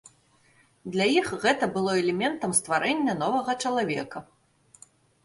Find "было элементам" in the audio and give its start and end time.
1.75-2.55